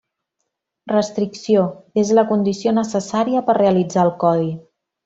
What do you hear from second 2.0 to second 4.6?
és la condició necessària per realitzar el codi.